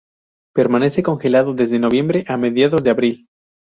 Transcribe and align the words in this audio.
Permanece 0.55 1.03
congelado 1.03 1.53
desde 1.53 1.77
noviembre 1.77 2.25
a 2.27 2.35
mediados 2.35 2.83
de 2.83 2.89
abril. 2.89 3.27